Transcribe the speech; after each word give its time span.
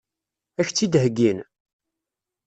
Ad 0.59 0.63
k-tt-id-heggin? 0.67 1.39